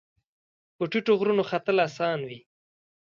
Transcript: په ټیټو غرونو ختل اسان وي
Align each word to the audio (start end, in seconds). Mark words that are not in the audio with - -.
په 0.75 0.83
ټیټو 0.91 1.13
غرونو 1.19 1.43
ختل 1.49 1.77
اسان 1.87 2.19
وي 2.27 2.39